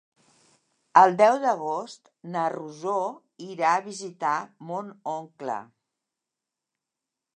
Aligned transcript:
El 1.01 1.11
deu 1.17 1.35
d'agost 1.43 2.09
na 2.35 2.45
Rosó 2.55 2.95
irà 3.49 3.75
a 3.75 3.85
visitar 3.91 4.35
mon 4.71 4.91
oncle. 5.15 5.59